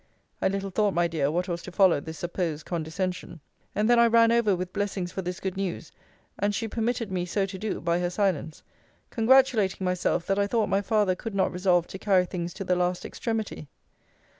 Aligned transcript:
I 0.41 0.47
little 0.47 0.71
thought, 0.71 0.95
my 0.95 1.07
dear, 1.07 1.29
what 1.29 1.47
was 1.47 1.61
to 1.61 1.71
follow 1.71 1.99
this 1.99 2.17
supposed 2.17 2.65
condescension. 2.65 3.39
And 3.75 3.87
then 3.87 3.99
I 3.99 4.07
ran 4.07 4.31
over 4.31 4.55
with 4.55 4.73
blessings 4.73 5.11
for 5.11 5.21
this 5.21 5.39
good 5.39 5.55
news, 5.55 5.91
(and 6.39 6.55
she 6.55 6.67
permitted 6.67 7.11
me 7.11 7.23
so 7.23 7.45
to 7.45 7.59
do, 7.59 7.79
by 7.79 7.99
her 7.99 8.09
silence); 8.09 8.63
congratulating 9.11 9.85
myself, 9.85 10.25
that 10.25 10.39
I 10.39 10.47
thought 10.47 10.69
my 10.69 10.81
father 10.81 11.13
could 11.13 11.35
not 11.35 11.51
resolve 11.51 11.85
to 11.85 11.99
carry 11.99 12.25
things 12.25 12.51
to 12.55 12.63
the 12.63 12.75
last 12.75 13.05
extremity. 13.05 13.67